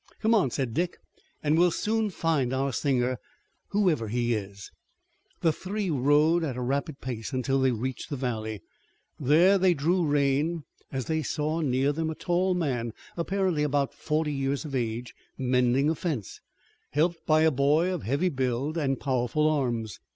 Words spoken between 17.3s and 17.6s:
a